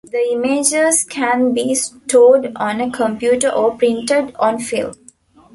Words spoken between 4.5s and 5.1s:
film.